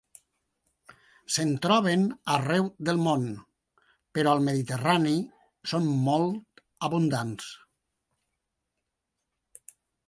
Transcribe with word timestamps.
Se'n 1.33 1.51
troben 1.65 2.05
arreu 2.35 2.65
del 2.89 3.03
món, 3.09 3.27
però 4.17 4.33
al 4.33 4.43
mediterrani 4.49 5.15
són 5.75 5.93
molt 6.09 6.65
abundants. 6.91 7.55